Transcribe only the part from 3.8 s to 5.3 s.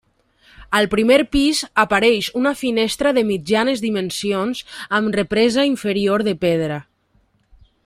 dimensions amb